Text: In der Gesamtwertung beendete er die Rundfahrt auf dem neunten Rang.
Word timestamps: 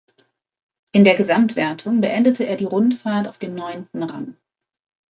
In 0.93 1.03
der 1.03 1.13
Gesamtwertung 1.13 2.01
beendete 2.01 2.43
er 2.47 2.55
die 2.55 2.63
Rundfahrt 2.65 3.27
auf 3.27 3.37
dem 3.37 3.53
neunten 3.53 4.01
Rang. 4.01 4.35